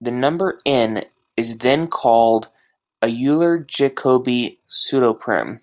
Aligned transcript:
The 0.00 0.10
number 0.10 0.58
"n" 0.64 1.04
is 1.36 1.58
then 1.58 1.86
called 1.88 2.48
a 3.02 3.08
Euler-Jacobi 3.08 4.58
pseudoprime. 4.70 5.60